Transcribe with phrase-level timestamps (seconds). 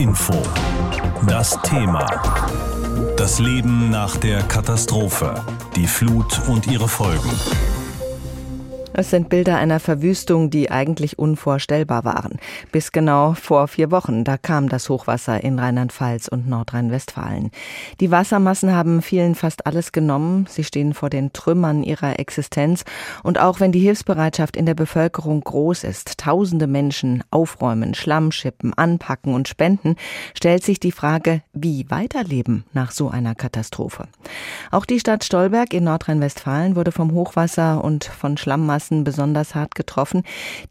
[0.00, 0.32] Info.
[1.26, 2.06] Das Thema.
[3.18, 5.44] Das Leben nach der Katastrophe.
[5.76, 7.28] Die Flut und ihre Folgen.
[8.92, 12.40] Es sind Bilder einer Verwüstung, die eigentlich unvorstellbar waren.
[12.72, 17.52] Bis genau vor vier Wochen, da kam das Hochwasser in Rheinland-Pfalz und Nordrhein-Westfalen.
[18.00, 20.46] Die Wassermassen haben vielen fast alles genommen.
[20.48, 22.84] Sie stehen vor den Trümmern ihrer Existenz.
[23.22, 28.74] Und auch wenn die Hilfsbereitschaft in der Bevölkerung groß ist, tausende Menschen aufräumen, Schlamm schippen,
[28.74, 29.94] anpacken und spenden,
[30.34, 34.08] stellt sich die Frage, wie weiterleben nach so einer Katastrophe.
[34.72, 39.74] Auch die Stadt Stolberg in Nordrhein-Westfalen wurde vom Hochwasser und von Schlammmassen Massen besonders hart
[39.74, 40.22] getroffen.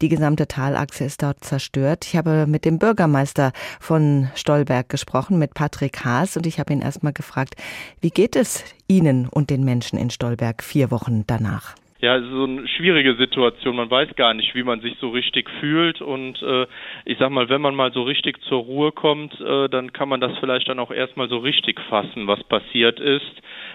[0.02, 2.04] Die gesamte Talachse ist dort zerstört.
[2.04, 6.82] Ich habe mit dem Bürgermeister von Stolberg gesprochen, mit Patrick Haas, und ich habe ihn
[6.82, 7.54] erstmal gefragt,
[8.00, 11.76] wie geht es Ihnen und den Menschen in Stolberg vier Wochen danach?
[12.02, 13.76] ja, so eine schwierige Situation.
[13.76, 16.00] Man weiß gar nicht, wie man sich so richtig fühlt.
[16.00, 16.66] Und äh,
[17.04, 20.18] ich sag mal, wenn man mal so richtig zur Ruhe kommt, äh, dann kann man
[20.18, 23.30] das vielleicht dann auch erstmal so richtig fassen, was passiert ist.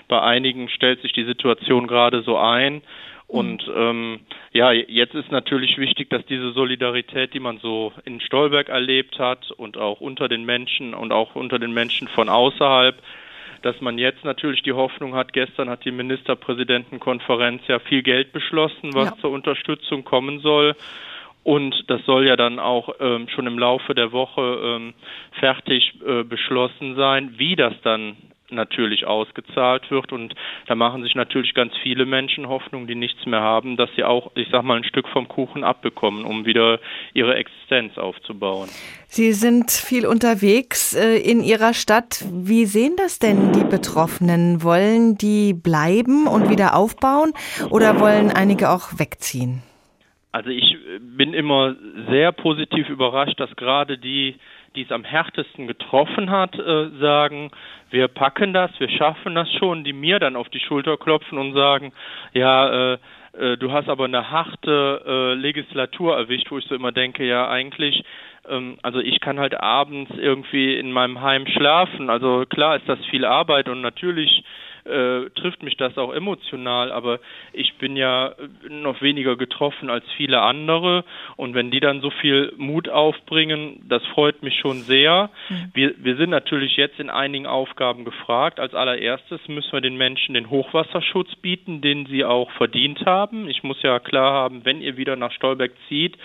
[0.08, 2.82] Bei einigen stellt sich die Situation gerade so ein.
[3.28, 4.20] Und ähm,
[4.52, 9.52] ja, jetzt ist natürlich wichtig, dass diese Solidarität, die man so in Stolberg erlebt hat
[9.52, 13.02] und auch unter den Menschen und auch unter den Menschen von außerhalb,
[13.64, 18.94] dass man jetzt natürlich die Hoffnung hat, gestern hat die Ministerpräsidentenkonferenz ja viel Geld beschlossen,
[18.94, 19.18] was ja.
[19.18, 20.76] zur Unterstützung kommen soll.
[21.44, 24.94] Und das soll ja dann auch ähm, schon im Laufe der Woche ähm,
[25.40, 27.36] fertig äh, beschlossen sein.
[27.38, 28.18] Wie das dann
[28.50, 30.34] natürlich ausgezahlt wird und
[30.68, 34.32] da machen sich natürlich ganz viele Menschen Hoffnung, die nichts mehr haben, dass sie auch,
[34.36, 36.80] ich sag mal, ein Stück vom Kuchen abbekommen, um wieder
[37.14, 38.70] ihre Existenz aufzubauen.
[39.08, 42.26] Sie sind viel unterwegs äh, in Ihrer Stadt.
[42.32, 44.64] Wie sehen das denn die Betroffenen?
[44.64, 47.34] Wollen die bleiben und wieder aufbauen
[47.70, 49.64] oder wollen einige auch wegziehen?
[50.32, 51.78] Also ich bin immer
[52.10, 54.36] sehr positiv überrascht, dass gerade die
[54.76, 57.52] die es am härtesten getroffen hat, äh, sagen,
[57.90, 61.54] wir packen das, wir schaffen das schon, die mir dann auf die Schulter klopfen und
[61.54, 61.94] sagen,
[62.34, 62.98] ja, äh,
[63.38, 67.50] äh, du hast aber eine harte äh, Legislatur erwischt, wo ich so immer denke, ja,
[67.50, 68.04] eigentlich,
[68.50, 72.10] ähm, also ich kann halt abends irgendwie in meinem Heim schlafen.
[72.10, 74.44] Also klar ist das viel Arbeit und natürlich
[74.86, 77.20] äh, trifft mich das auch emotional, aber
[77.54, 78.36] ich bin ja
[78.70, 81.04] noch weniger getroffen als viele andere
[81.38, 85.30] und wenn die dann so viel Mut aufbringen, das freut mich schon sehr.
[85.50, 85.72] Mhm.
[85.74, 88.60] Wir, wir sind natürlich jetzt in einigen Aufgaben gefragt.
[88.60, 93.50] Als allererstes müssen wir den Menschen den Hochwasserschutz bieten, den sie auch verdient haben.
[93.50, 96.18] Ich muss ja klar haben, wenn ihr wieder nach Stolberg zieht,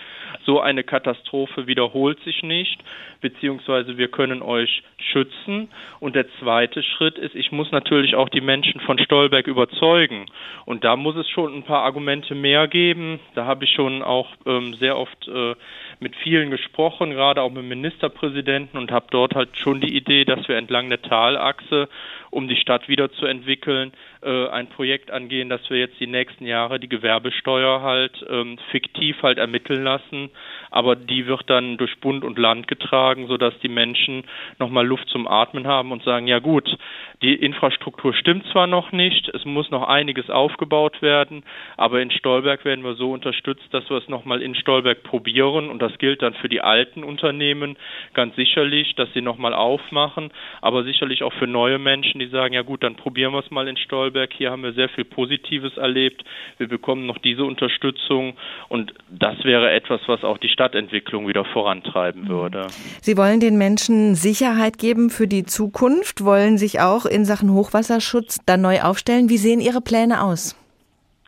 [0.45, 2.79] so eine Katastrophe wiederholt sich nicht,
[3.21, 5.69] beziehungsweise wir können euch schützen.
[5.99, 8.50] Und der zweite Schritt ist, ich muss natürlich auch die Menschen
[8.85, 10.25] von Stolberg überzeugen.
[10.65, 13.19] Und da muss es schon ein paar Argumente mehr geben.
[13.35, 15.55] Da habe ich schon auch ähm, sehr oft äh,
[15.99, 20.47] mit vielen gesprochen, gerade auch mit Ministerpräsidenten und habe dort halt schon die Idee, dass
[20.47, 21.89] wir entlang der Talachse,
[22.31, 23.91] um die Stadt wieder zu entwickeln,
[24.23, 29.21] äh, ein Projekt angehen, dass wir jetzt die nächsten Jahre die Gewerbesteuer halt ähm, fiktiv
[29.21, 30.29] halt ermitteln lassen,
[30.69, 34.23] aber die wird dann durch Bund und Land getragen, sodass die Menschen
[34.59, 36.77] nochmal Luft zum Atmen haben und sagen, ja gut,
[37.21, 41.43] die Infrastruktur stimmt zwar noch nicht, es muss noch einiges aufgebaut werden,
[41.77, 45.79] aber in Stolberg werden wir so unterstützt, dass wir es nochmal in Stolberg probieren und
[45.81, 47.77] das gilt dann für die alten Unternehmen
[48.15, 52.63] ganz sicherlich, dass sie nochmal aufmachen, aber sicherlich auch für neue Menschen, die sagen, ja
[52.63, 54.33] gut, dann probieren wir es mal in Stolberg.
[54.33, 56.23] Hier haben wir sehr viel Positives erlebt.
[56.57, 58.33] Wir bekommen noch diese Unterstützung
[58.67, 62.65] und das wäre etwas, was auch die Stadtentwicklung wieder vorantreiben würde.
[63.01, 68.39] Sie wollen den Menschen Sicherheit geben für die Zukunft, wollen sich auch in Sachen Hochwasserschutz
[68.45, 69.29] dann neu aufstellen.
[69.29, 70.55] Wie sehen Ihre Pläne aus?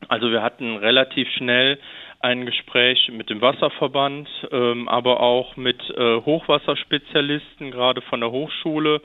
[0.10, 1.80] Also wir hatten relativ schnell
[2.20, 9.02] ein Gespräch mit dem Wasserverband, ähm, aber auch mit äh, Hochwasserspezialisten, gerade von der Hochschule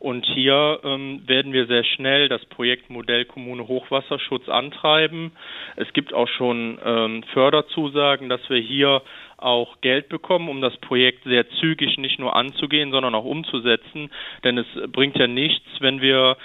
[0.00, 5.32] und hier ähm, werden wir sehr schnell das Projekt Modellkommune Hochwasserschutz antreiben.
[5.76, 9.02] Es gibt auch schon ähm, Förderzusagen, dass wir hier
[9.38, 14.10] auch Geld bekommen, um das Projekt sehr zügig nicht nur anzugehen, sondern auch umzusetzen.
[14.44, 16.36] Denn es bringt ja nichts, wenn wir,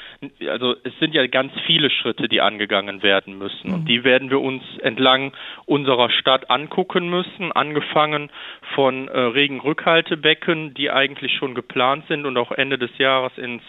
[0.47, 3.73] also es sind ja ganz viele Schritte, die angegangen werden müssen.
[3.73, 3.85] Und mhm.
[3.85, 5.33] die werden wir uns entlang
[5.65, 8.29] unserer Stadt angucken müssen, angefangen
[8.75, 13.63] von äh, Regenrückhaltebecken, die eigentlich schon geplant sind und auch Ende des Jahres ins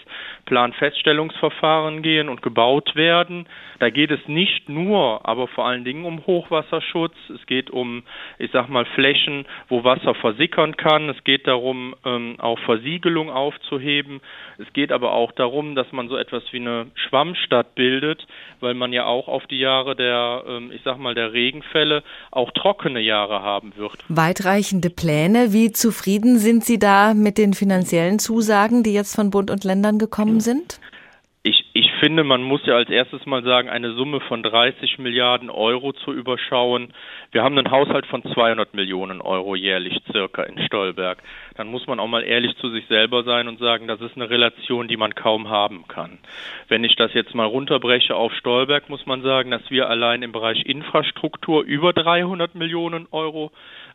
[0.44, 3.46] Planfeststellungsverfahren gehen und gebaut werden.
[3.78, 7.14] Da geht es nicht nur, aber vor allen Dingen um Hochwasserschutz.
[7.34, 8.02] Es geht um,
[8.38, 11.08] ich sag mal, Flächen Flächen, wo Wasser versickern kann.
[11.08, 14.20] Es geht darum, ähm, auch Versiegelung aufzuheben.
[14.58, 18.26] Es geht aber auch darum, dass man so etwas wie eine Schwammstadt bildet,
[18.60, 22.50] weil man ja auch auf die Jahre der, ähm, ich sag mal, der Regenfälle auch
[22.52, 24.04] trockene Jahre haben wird.
[24.08, 25.52] Weitreichende Pläne.
[25.52, 29.98] Wie zufrieden sind Sie da mit den finanziellen Zusagen, die jetzt von Bund und Ländern
[29.98, 30.80] gekommen sind?
[32.04, 36.12] Finde, man muss ja als erstes mal sagen, eine Summe von 30 Milliarden Euro zu
[36.12, 36.92] überschauen.
[37.32, 41.22] Wir haben einen Haushalt von 200 Millionen Euro jährlich circa in Stolberg.
[41.56, 44.28] Dann muss man auch mal ehrlich zu sich selber sein und sagen, das ist eine
[44.28, 46.18] Relation, die man kaum haben kann.
[46.68, 50.32] Wenn ich das jetzt mal runterbreche auf Stolberg, muss man sagen, dass wir allein im
[50.32, 53.50] Bereich Infrastruktur über 300 Millionen Euro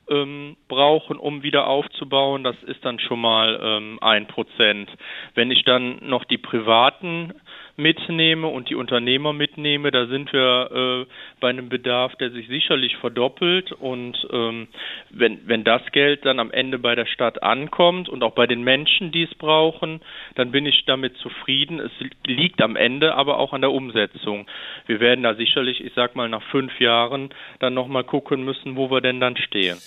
[0.10, 2.44] ähm, brauchen, um wieder aufzubauen.
[2.44, 4.90] Das ist dann schon mal ähm, ein Prozent.
[5.36, 7.36] Wenn ich dann noch die privaten
[7.80, 12.98] mitnehme und die Unternehmer mitnehme, da sind wir äh, bei einem Bedarf, der sich sicherlich
[12.98, 13.72] verdoppelt.
[13.72, 14.68] Und ähm,
[15.10, 18.64] wenn, wenn das Geld dann am Ende bei der Stadt ankommt und auch bei den
[18.64, 20.02] Menschen, die es brauchen,
[20.36, 21.80] dann bin ich damit zufrieden.
[21.80, 21.92] Es
[22.28, 24.46] liegt am Ende aber auch an der Umsetzung.
[24.86, 27.30] Wir werden da sicherlich, ich sag mal, nach fünf Jahren
[27.60, 29.78] dann nochmal gucken müssen, wo wir denn dann stehen.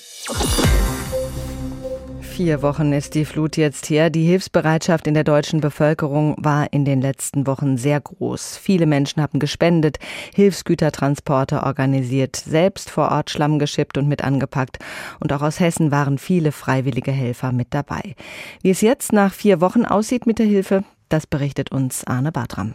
[2.32, 4.08] Vier Wochen ist die Flut jetzt her.
[4.08, 8.56] Die Hilfsbereitschaft in der deutschen Bevölkerung war in den letzten Wochen sehr groß.
[8.56, 9.98] Viele Menschen haben gespendet,
[10.34, 14.78] Hilfsgütertransporte organisiert, selbst vor Ort Schlamm geschippt und mit angepackt.
[15.20, 18.14] Und auch aus Hessen waren viele freiwillige Helfer mit dabei.
[18.62, 22.74] Wie es jetzt nach vier Wochen aussieht mit der Hilfe, das berichtet uns Arne Bartram.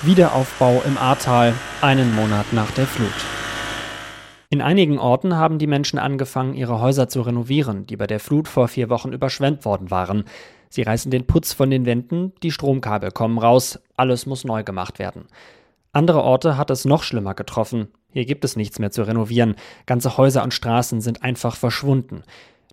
[0.00, 3.12] Wiederaufbau im Ahrtal, einen Monat nach der Flut.
[4.50, 8.48] In einigen Orten haben die Menschen angefangen, ihre Häuser zu renovieren, die bei der Flut
[8.48, 10.24] vor vier Wochen überschwemmt worden waren.
[10.70, 14.98] Sie reißen den Putz von den Wänden, die Stromkabel kommen raus, alles muss neu gemacht
[14.98, 15.26] werden.
[15.92, 17.88] Andere Orte hat es noch schlimmer getroffen.
[18.10, 19.54] Hier gibt es nichts mehr zu renovieren.
[19.84, 22.22] Ganze Häuser und Straßen sind einfach verschwunden.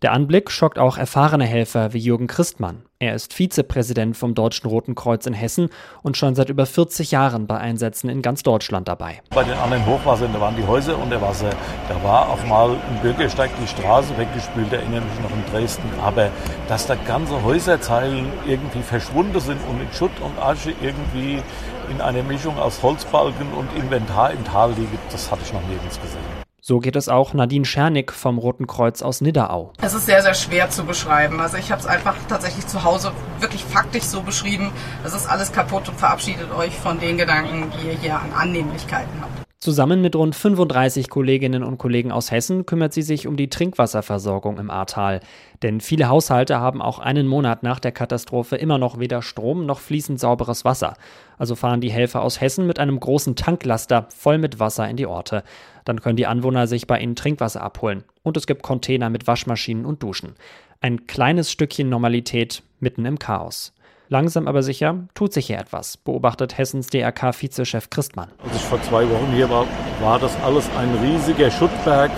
[0.01, 2.83] Der Anblick schockt auch erfahrene Helfer wie Jürgen Christmann.
[3.00, 5.69] Er ist Vizepräsident vom Deutschen Roten Kreuz in Hessen
[6.03, 9.21] und schon seit über 40 Jahren bei Einsätzen in ganz Deutschland dabei.
[9.30, 11.50] Bei den anderen Hochwassern, da waren die Häuser unter Wasser.
[11.88, 15.89] Da war auch mal ein Bürgersteig die Straße weggespült, erinnere mich noch in Dresden.
[16.03, 16.30] Aber
[16.68, 21.42] dass da ganze Häuserzeilen irgendwie verschwunden sind und in Schutt und Asche irgendwie
[21.89, 26.01] in einer Mischung aus Holzbalken und Inventar im Tal liegen, das hatte ich noch nirgends
[26.01, 26.44] gesehen.
[26.68, 29.72] So geht es auch Nadine Schernick vom Roten Kreuz aus Nidderau.
[29.84, 31.40] Es ist sehr, sehr schwer zu beschreiben.
[31.40, 34.72] Also ich habe es einfach tatsächlich zu Hause wirklich faktisch so beschrieben.
[35.04, 39.22] Es ist alles kaputt und verabschiedet euch von den Gedanken, die ihr hier an Annehmlichkeiten
[39.22, 39.35] habt.
[39.66, 44.60] Zusammen mit rund 35 Kolleginnen und Kollegen aus Hessen kümmert sie sich um die Trinkwasserversorgung
[44.60, 45.22] im Ahrtal.
[45.64, 49.80] Denn viele Haushalte haben auch einen Monat nach der Katastrophe immer noch weder Strom noch
[49.80, 50.94] fließend sauberes Wasser.
[51.40, 55.08] Also fahren die Helfer aus Hessen mit einem großen Tanklaster voll mit Wasser in die
[55.08, 55.42] Orte.
[55.84, 58.04] Dann können die Anwohner sich bei ihnen Trinkwasser abholen.
[58.22, 60.36] Und es gibt Container mit Waschmaschinen und Duschen.
[60.80, 63.74] Ein kleines Stückchen Normalität mitten im Chaos.
[64.07, 68.30] Langsam aber sicher tut sich hier etwas, beobachtet Hessens DRK-Vizechef Christmann.
[68.44, 69.66] Als ich vor zwei Wochen hier war,
[70.00, 72.12] war das alles ein riesiger Schuttberg.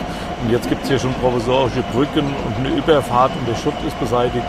[0.44, 3.98] Und jetzt gibt es hier schon provisorische Brücken und eine Überfahrt und der Schutt ist
[4.00, 4.45] beseitigt.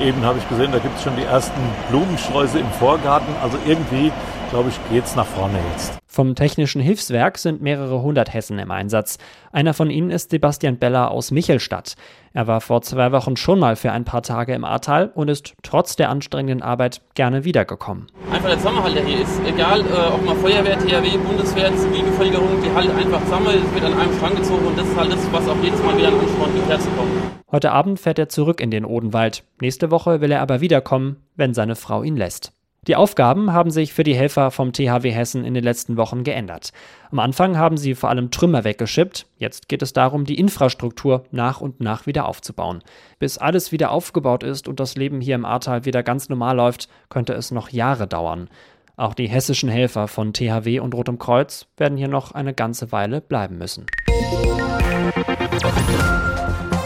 [0.00, 1.60] Eben habe ich gesehen, da gibt es schon die ersten
[1.90, 3.34] Blumensträuße im Vorgarten.
[3.42, 4.10] Also irgendwie,
[4.50, 5.98] glaube ich, geht es nach vorne jetzt.
[6.06, 9.18] Vom Technischen Hilfswerk sind mehrere hundert Hessen im Einsatz.
[9.52, 11.94] Einer von ihnen ist Sebastian Beller aus Michelstadt.
[12.32, 15.54] Er war vor zwei Wochen schon mal für ein paar Tage im Ahrtal und ist
[15.62, 18.08] trotz der anstrengenden Arbeit gerne wiedergekommen.
[18.32, 19.40] Einfach der Zusammenhalt, der hier ist.
[19.46, 23.98] Egal, äh, ob man Feuerwehr, THW, Bundeswehr, Zivilbevölkerung, die halt einfach zusammen, es wird an
[23.98, 26.54] einem Strang gezogen und das ist halt das, was auch jedes Mal wieder an Ansporn
[26.54, 27.12] gibt, herzukommen.
[27.52, 29.44] Heute Abend fährt er zurück in den Odenwald.
[29.60, 32.52] Nächste Woche will er aber wiederkommen, wenn seine Frau ihn lässt.
[32.90, 36.72] Die Aufgaben haben sich für die Helfer vom THW Hessen in den letzten Wochen geändert.
[37.12, 39.26] Am Anfang haben sie vor allem Trümmer weggeschippt.
[39.36, 42.82] Jetzt geht es darum, die Infrastruktur nach und nach wieder aufzubauen.
[43.20, 46.88] Bis alles wieder aufgebaut ist und das Leben hier im Ahrtal wieder ganz normal läuft,
[47.10, 48.48] könnte es noch Jahre dauern.
[48.96, 53.20] Auch die hessischen Helfer von THW und Rotem Kreuz werden hier noch eine ganze Weile
[53.20, 53.86] bleiben müssen.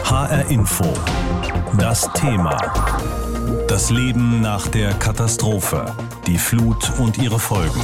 [0.03, 0.85] HR Info.
[1.79, 3.24] Das Thema.
[3.67, 5.85] Das Leben nach der Katastrophe.
[6.27, 7.81] Die Flut und ihre Folgen.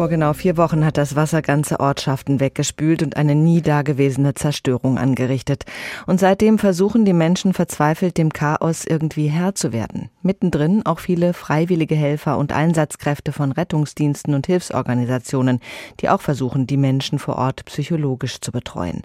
[0.00, 4.96] Vor genau vier Wochen hat das Wasser ganze Ortschaften weggespült und eine nie dagewesene Zerstörung
[4.96, 5.66] angerichtet.
[6.06, 10.08] Und seitdem versuchen die Menschen verzweifelt, dem Chaos irgendwie Herr zu werden.
[10.22, 15.60] Mittendrin auch viele freiwillige Helfer und Einsatzkräfte von Rettungsdiensten und Hilfsorganisationen,
[16.00, 19.02] die auch versuchen, die Menschen vor Ort psychologisch zu betreuen.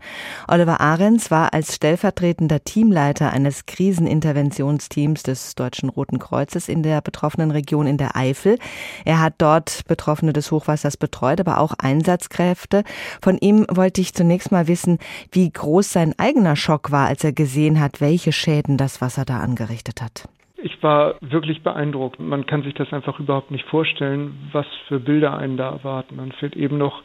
[0.48, 7.52] Oliver Ahrens war als stellvertretender Teamleiter eines Kriseninterventionsteams des Deutschen Roten Kreuzes in der betroffenen
[7.52, 8.60] Region in der Eifel.
[9.04, 12.84] Er hat dort Betroffene des Hochwassers das betreut, aber auch Einsatzkräfte.
[13.22, 15.00] Von ihm wollte ich zunächst mal wissen,
[15.32, 19.39] wie groß sein eigener Schock war, als er gesehen hat, welche Schäden das Wasser da
[19.39, 20.30] angerichtet hat.
[20.57, 22.19] Ich war wirklich beeindruckt.
[22.19, 26.15] Man kann sich das einfach überhaupt nicht vorstellen, was für Bilder einen da erwarten.
[26.15, 27.03] Man fährt eben noch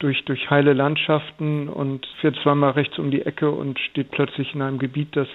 [0.00, 4.60] durch, durch heile Landschaften und fährt zweimal rechts um die Ecke und steht plötzlich in
[4.60, 5.28] einem Gebiet, das,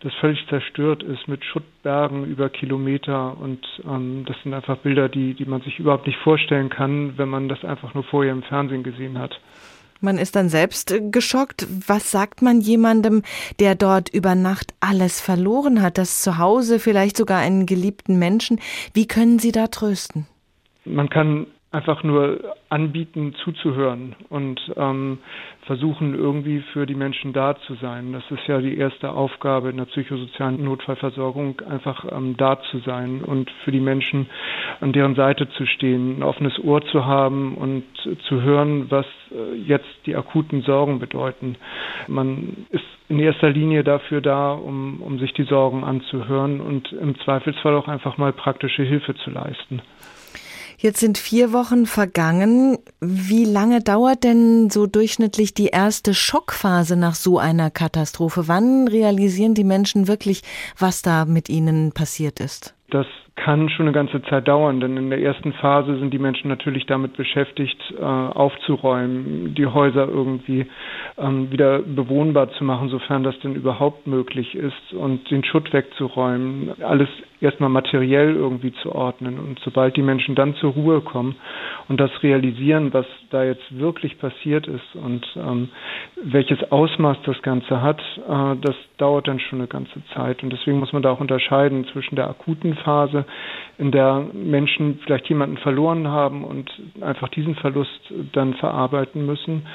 [0.00, 3.38] das völlig zerstört ist, mit Schuttbergen über Kilometer.
[3.38, 7.30] Und ähm, das sind einfach Bilder, die, die man sich überhaupt nicht vorstellen kann, wenn
[7.30, 9.40] man das einfach nur vorher im Fernsehen gesehen hat.
[10.00, 11.66] Man ist dann selbst äh, geschockt.
[11.86, 13.22] Was sagt man jemandem,
[13.58, 18.60] der dort über Nacht alles verloren hat, das Zuhause, vielleicht sogar einen geliebten Menschen?
[18.92, 20.26] Wie können Sie da trösten?
[20.84, 25.18] Man kann einfach nur anbieten, zuzuhören und ähm,
[25.62, 28.12] versuchen, irgendwie für die Menschen da zu sein.
[28.12, 33.22] Das ist ja die erste Aufgabe in der psychosozialen Notfallversorgung, einfach ähm, da zu sein
[33.22, 34.30] und für die Menschen
[34.80, 37.84] an deren Seite zu stehen, ein offenes Ohr zu haben und
[38.28, 41.56] zu hören, was äh, jetzt die akuten Sorgen bedeuten.
[42.06, 47.18] Man ist in erster Linie dafür da, um, um sich die Sorgen anzuhören und im
[47.20, 49.82] Zweifelsfall auch einfach mal praktische Hilfe zu leisten.
[50.78, 52.78] Jetzt sind vier Wochen vergangen.
[53.00, 58.46] Wie lange dauert denn so durchschnittlich die erste Schockphase nach so einer Katastrophe?
[58.46, 60.42] Wann realisieren die Menschen wirklich,
[60.78, 62.74] was da mit ihnen passiert ist?
[62.96, 66.48] Das kann schon eine ganze Zeit dauern, denn in der ersten Phase sind die Menschen
[66.48, 70.66] natürlich damit beschäftigt, äh, aufzuräumen, die Häuser irgendwie
[71.18, 76.70] ähm, wieder bewohnbar zu machen, sofern das denn überhaupt möglich ist, und den Schutt wegzuräumen,
[76.82, 77.10] alles
[77.40, 79.38] erstmal materiell irgendwie zu ordnen.
[79.38, 81.36] Und sobald die Menschen dann zur Ruhe kommen
[81.88, 85.68] und das realisieren, was da jetzt wirklich passiert ist und ähm,
[86.24, 90.42] welches Ausmaß das Ganze hat, äh, das dauert dann schon eine ganze Zeit.
[90.42, 93.26] Und deswegen muss man da auch unterscheiden zwischen der akuten Phase, Phase
[93.78, 98.00] in der Menschen vielleicht jemanden verloren haben und einfach diesen Verlust
[98.32, 99.66] dann verarbeiten müssen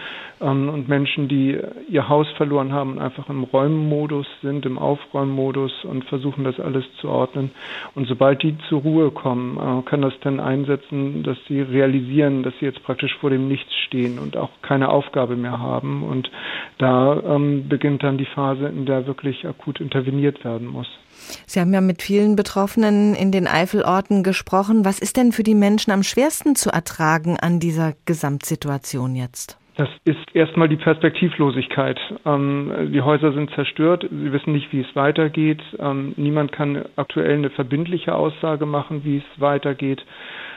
[0.41, 5.72] ähm, und Menschen, die ihr Haus verloren haben und einfach im Räummodus sind, im Aufräummodus
[5.84, 7.51] und versuchen das alles zu ordnen.
[7.93, 12.53] Und sobald die zur Ruhe kommen, äh, kann das dann einsetzen, dass sie realisieren, dass
[12.60, 16.03] sie jetzt praktisch vor dem Nichts stehen und auch keine Aufgabe mehr haben.
[16.03, 16.31] Und
[16.79, 20.88] da ähm, beginnt dann die Phase, in der wirklich akut interveniert werden muss.
[21.46, 23.48] Sie haben ja mit vielen Betroffenen in den
[23.91, 24.86] Eifelorten gesprochen.
[24.86, 29.57] Was ist denn für die Menschen am schwersten zu ertragen an dieser Gesamtsituation jetzt?
[29.78, 31.98] Das ist erstmal die Perspektivlosigkeit.
[32.25, 35.62] Ähm, die Häuser sind zerstört, sie wissen nicht, wie es weitergeht.
[35.80, 40.04] Ähm, niemand kann aktuell eine verbindliche Aussage machen, wie es weitergeht.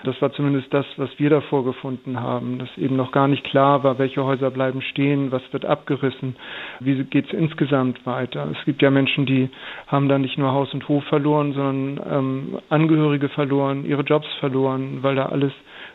[0.02, 3.85] Das war zumindest das, was wir davor gefunden haben, dass eben noch gar nicht klar
[3.85, 6.35] war, welche Häuser bleiben stehen, was wird abgerissen,
[6.80, 8.49] wie geht es insgesamt weiter.
[8.52, 9.49] Es gibt ja Menschen, die
[9.87, 14.99] haben da nicht nur Haus und Hof verloren, sondern ähm, Angehörige verloren, ihre Jobs verloren,
[15.02, 15.52] weil da alles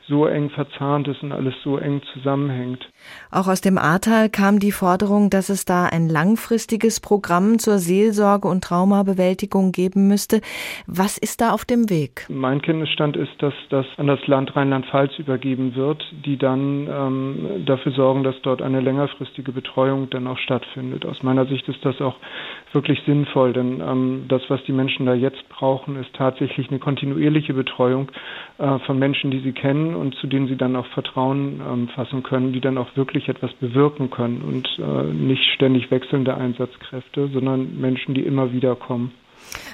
[0.10, 2.90] so eng verzahnt ist und alles so eng zusammenhängt.
[3.32, 8.48] Auch aus dem Ahrtal kam die Forderung, dass es da ein langfristiges Programm zur Seelsorge
[8.48, 10.42] und Traumabewältigung geben müsste.
[10.88, 12.26] Was ist da auf dem Weg?
[12.30, 17.92] Mein Kenntnisstand ist, dass das an das Land Rheinland-Pfalz übergeben wird, die dann ähm, dafür
[17.92, 21.06] sorgen, dass dort eine längerfristige Betreuung dann auch stattfindet.
[21.06, 22.16] Aus meiner Sicht ist das auch
[22.74, 27.54] wirklich sinnvoll, denn ähm, das, was die Menschen da jetzt brauchen, ist tatsächlich eine kontinuierliche
[27.54, 28.12] Betreuung
[28.58, 32.24] äh, von Menschen, die sie kennen und zu denen sie dann auch Vertrauen ähm, fassen
[32.24, 37.80] können, die dann auch wirklich etwas bewirken können und äh, nicht ständig wechselnde Einsatzkräfte, sondern
[37.80, 39.12] Menschen, die immer wieder kommen.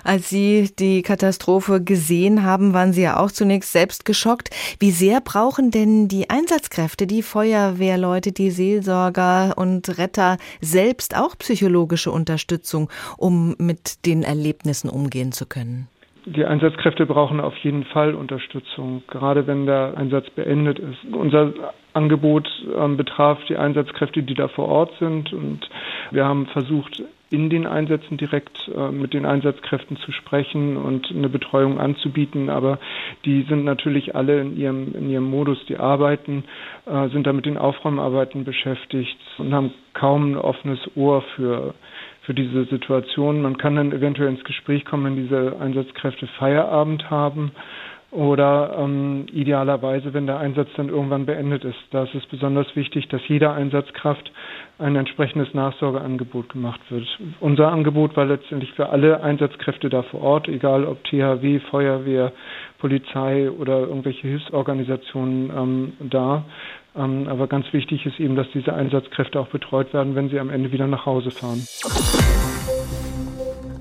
[0.06, 4.52] Als Sie die Katastrophe gesehen haben, waren Sie ja auch zunächst selbst geschockt.
[4.80, 12.12] Wie sehr brauchen denn die Einsatzkräfte, die Feuerwehrleute, die Seelsorger und Retter selbst auch psychologische
[12.12, 15.88] Unterstützung, um mit den Erlebnissen umgehen zu können?
[16.28, 21.16] Die Einsatzkräfte brauchen auf jeden Fall Unterstützung, gerade wenn der Einsatz beendet ist.
[21.16, 21.52] Unser
[21.94, 22.48] Angebot
[22.78, 25.34] ähm, betraf die Einsatzkräfte, die da vor Ort sind.
[25.34, 25.68] Und
[26.12, 31.29] wir haben versucht, in den Einsätzen direkt äh, mit den Einsatzkräften zu sprechen und eine
[31.29, 32.50] Betreuung anzubieten.
[32.50, 32.79] Aber
[33.25, 36.44] die sind natürlich alle in ihrem, in ihrem Modus, die arbeiten,
[36.86, 41.74] äh, sind da mit den Aufräumarbeiten beschäftigt und haben kaum ein offenes Ohr für
[42.22, 43.44] für diese Situation.
[43.44, 47.51] Man kann dann eventuell ins Gespräch kommen, wenn diese Einsatzkräfte Feierabend haben
[48.15, 51.77] oder ähm, idealerweise, wenn der Einsatz dann irgendwann beendet ist.
[51.91, 54.31] Da ist es besonders wichtig, dass jeder Einsatzkraft
[54.79, 57.05] ein entsprechendes Nachsorgeangebot gemacht wird.
[57.41, 62.31] Unser Angebot war letztendlich für alle Einsatzkräfte da vor Ort, egal ob THW, Feuerwehr,
[62.79, 66.45] Polizei oder irgendwelche Hilfsorganisationen ähm, da.
[66.95, 70.50] Ähm, aber ganz wichtig ist eben, dass diese Einsatzkräfte auch betreut werden, wenn sie am
[70.50, 71.62] Ende wieder nach Hause fahren.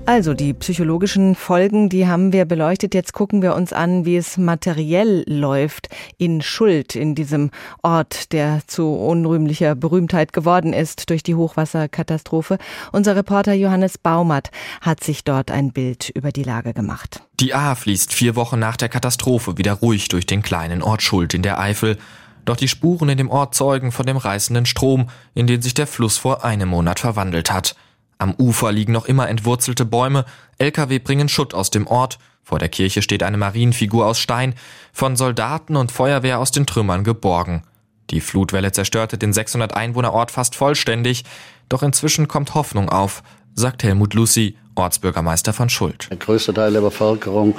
[0.07, 2.93] Also die psychologischen Folgen, die haben wir beleuchtet.
[2.93, 7.49] Jetzt gucken wir uns an, wie es materiell läuft in Schuld, in diesem
[7.81, 12.59] Ort, der zu unrühmlicher Berühmtheit geworden ist durch die Hochwasserkatastrophe.
[12.91, 17.23] Unser Reporter Johannes Baumert hat sich dort ein Bild über die Lage gemacht.
[17.39, 21.33] Die Ahr fließt vier Wochen nach der Katastrophe wieder ruhig durch den kleinen Ort Schuld
[21.33, 21.97] in der Eifel.
[22.45, 25.87] Doch die Spuren in dem Ort zeugen von dem reißenden Strom, in den sich der
[25.87, 27.75] Fluss vor einem Monat verwandelt hat.
[28.17, 30.25] Am Ufer liegen noch immer entwurzelte Bäume,
[30.57, 34.53] Lkw bringen Schutt aus dem Ort, vor der Kirche steht eine Marienfigur aus Stein,
[34.93, 37.63] von Soldaten und Feuerwehr aus den Trümmern geborgen.
[38.11, 41.25] Die Flutwelle zerstörte den 600 Einwohnerort fast vollständig,
[41.69, 43.23] doch inzwischen kommt Hoffnung auf,
[43.55, 46.07] sagt Helmut Lucy, Ortsbürgermeister von Schuld.
[46.11, 47.55] Der größte Teil der Bevölkerung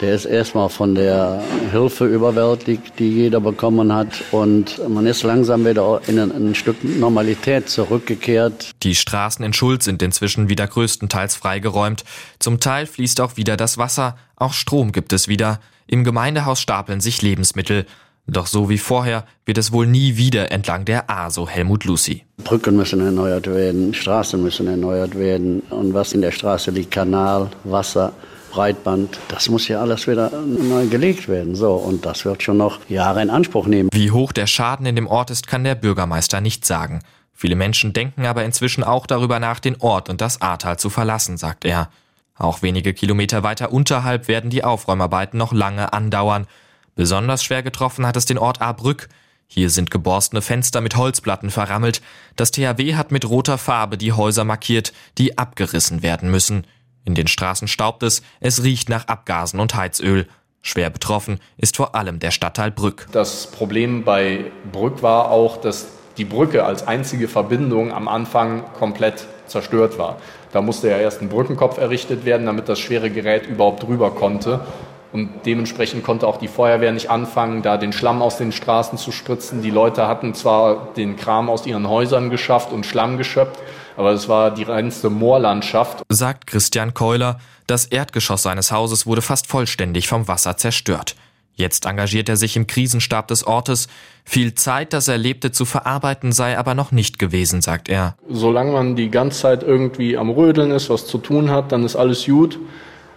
[0.00, 4.08] der ist erstmal von der Hilfe überwältigt, die jeder bekommen hat.
[4.30, 8.70] Und man ist langsam wieder in ein, Stück Normalität zurückgekehrt.
[8.82, 12.04] Die Straßen in Schuld sind inzwischen wieder größtenteils freigeräumt.
[12.38, 14.16] Zum Teil fließt auch wieder das Wasser.
[14.36, 15.60] Auch Strom gibt es wieder.
[15.86, 17.86] Im Gemeindehaus stapeln sich Lebensmittel.
[18.28, 22.24] Doch so wie vorher wird es wohl nie wieder entlang der A, so Helmut Lucy.
[22.42, 25.60] Brücken müssen erneuert werden, Straßen müssen erneuert werden.
[25.70, 28.12] Und was in der Straße liegt, Kanal, Wasser,
[28.56, 31.54] Breitband, das muss ja alles wieder neu gelegt werden.
[31.54, 33.90] So, und das wird schon noch Jahre in Anspruch nehmen.
[33.92, 37.00] Wie hoch der Schaden in dem Ort ist, kann der Bürgermeister nicht sagen.
[37.34, 41.36] Viele Menschen denken aber inzwischen auch darüber nach, den Ort und das Ahrtal zu verlassen,
[41.36, 41.90] sagt er.
[42.34, 46.46] Auch wenige Kilometer weiter unterhalb werden die Aufräumarbeiten noch lange andauern.
[46.94, 49.10] Besonders schwer getroffen hat es den Ort Ahrbrück.
[49.48, 52.00] Hier sind geborstene Fenster mit Holzplatten verrammelt.
[52.36, 56.66] Das THW hat mit roter Farbe die Häuser markiert, die abgerissen werden müssen.
[57.06, 60.26] In den Straßen staubt es, es riecht nach Abgasen und Heizöl.
[60.60, 63.06] Schwer betroffen ist vor allem der Stadtteil Brück.
[63.12, 65.86] Das Problem bei Brück war auch, dass
[66.18, 70.16] die Brücke als einzige Verbindung am Anfang komplett zerstört war.
[70.52, 74.66] Da musste ja erst ein Brückenkopf errichtet werden, damit das schwere Gerät überhaupt drüber konnte.
[75.12, 79.12] Und dementsprechend konnte auch die Feuerwehr nicht anfangen, da den Schlamm aus den Straßen zu
[79.12, 79.62] spritzen.
[79.62, 83.60] Die Leute hatten zwar den Kram aus ihren Häusern geschafft und Schlamm geschöpft,
[83.96, 86.02] aber es war die reinste Moorlandschaft.
[86.08, 91.16] Sagt Christian Keuler, das Erdgeschoss seines Hauses wurde fast vollständig vom Wasser zerstört.
[91.54, 93.88] Jetzt engagiert er sich im Krisenstab des Ortes.
[94.24, 98.14] Viel Zeit, das Erlebte zu verarbeiten, sei aber noch nicht gewesen, sagt er.
[98.28, 101.96] Solange man die ganze Zeit irgendwie am Rödeln ist, was zu tun hat, dann ist
[101.96, 102.58] alles gut.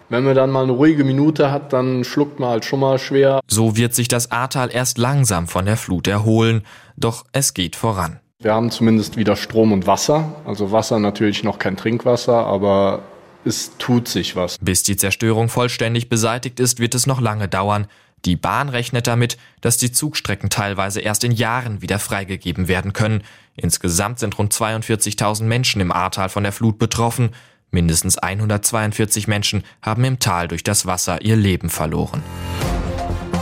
[0.08, 3.42] Wenn man dann mal eine ruhige Minute hat, dann schluckt man halt schon mal schwer.
[3.48, 6.63] So wird sich das Ahrtal erst langsam von der Flut erholen.
[6.96, 8.20] Doch es geht voran.
[8.41, 10.34] Wir haben zumindest wieder Strom und Wasser.
[10.45, 13.02] Also Wasser natürlich noch kein Trinkwasser, aber
[13.43, 14.58] es tut sich was.
[14.60, 17.88] Bis die Zerstörung vollständig beseitigt ist, wird es noch lange dauern.
[18.23, 23.23] Die Bahn rechnet damit, dass die Zugstrecken teilweise erst in Jahren wieder freigegeben werden können.
[23.58, 27.32] Insgesamt sind rund 42.000 Menschen im Ahrtal von der Flut betroffen.
[27.71, 32.23] Mindestens 142 Menschen haben im Tal durch das Wasser ihr Leben verloren.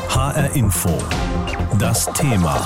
[0.10, 0.97] HR Info.
[1.77, 2.65] Das Thema.